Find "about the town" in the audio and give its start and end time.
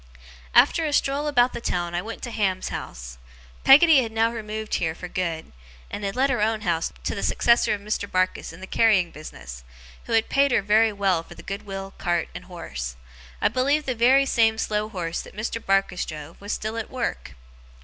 1.27-1.93